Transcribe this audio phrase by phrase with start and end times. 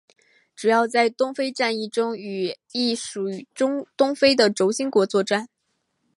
[0.55, 3.25] 主要在东非战役中与意属
[3.95, 5.47] 东非的轴心国作战。